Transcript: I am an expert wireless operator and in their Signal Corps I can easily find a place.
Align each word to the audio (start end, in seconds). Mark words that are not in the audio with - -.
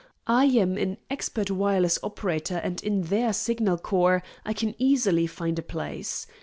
I 0.25 0.45
am 0.45 0.79
an 0.79 0.97
expert 1.11 1.51
wireless 1.51 1.99
operator 2.01 2.55
and 2.57 2.81
in 2.83 3.03
their 3.03 3.33
Signal 3.33 3.77
Corps 3.77 4.23
I 4.43 4.51
can 4.53 4.73
easily 4.79 5.27
find 5.27 5.59
a 5.59 5.61
place. 5.61 6.25